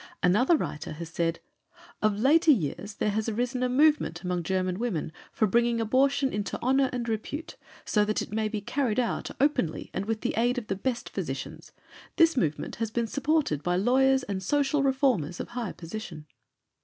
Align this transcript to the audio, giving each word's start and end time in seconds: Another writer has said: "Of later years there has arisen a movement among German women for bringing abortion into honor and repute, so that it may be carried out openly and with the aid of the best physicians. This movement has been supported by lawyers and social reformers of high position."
Another 0.23 0.57
writer 0.57 0.93
has 0.93 1.09
said: 1.09 1.41
"Of 2.01 2.17
later 2.19 2.49
years 2.49 2.95
there 2.95 3.11
has 3.11 3.29
arisen 3.29 3.61
a 3.61 3.69
movement 3.69 4.23
among 4.23 4.41
German 4.41 4.79
women 4.79 5.11
for 5.31 5.45
bringing 5.45 5.79
abortion 5.79 6.33
into 6.33 6.57
honor 6.59 6.89
and 6.91 7.07
repute, 7.07 7.55
so 7.85 8.03
that 8.05 8.19
it 8.19 8.31
may 8.33 8.47
be 8.49 8.61
carried 8.61 8.99
out 8.99 9.29
openly 9.39 9.91
and 9.93 10.05
with 10.05 10.21
the 10.21 10.33
aid 10.37 10.57
of 10.57 10.65
the 10.65 10.75
best 10.75 11.09
physicians. 11.11 11.71
This 12.15 12.35
movement 12.35 12.77
has 12.77 12.89
been 12.89 13.05
supported 13.05 13.61
by 13.61 13.75
lawyers 13.75 14.23
and 14.23 14.41
social 14.41 14.81
reformers 14.81 15.39
of 15.39 15.49
high 15.49 15.71
position." 15.73 16.25